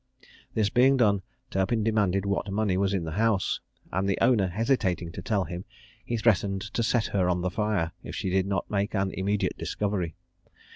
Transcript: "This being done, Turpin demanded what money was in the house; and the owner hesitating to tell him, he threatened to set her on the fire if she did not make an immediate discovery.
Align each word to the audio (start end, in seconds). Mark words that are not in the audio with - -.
"This 0.55 0.71
being 0.71 0.97
done, 0.97 1.21
Turpin 1.51 1.83
demanded 1.83 2.25
what 2.25 2.51
money 2.51 2.75
was 2.75 2.91
in 2.91 3.03
the 3.03 3.11
house; 3.11 3.59
and 3.91 4.09
the 4.09 4.17
owner 4.19 4.47
hesitating 4.47 5.11
to 5.11 5.21
tell 5.21 5.43
him, 5.43 5.63
he 6.03 6.17
threatened 6.17 6.61
to 6.73 6.81
set 6.81 7.05
her 7.05 7.29
on 7.29 7.41
the 7.41 7.51
fire 7.51 7.91
if 8.01 8.15
she 8.15 8.31
did 8.31 8.47
not 8.47 8.67
make 8.67 8.95
an 8.95 9.11
immediate 9.11 9.59
discovery. 9.59 10.15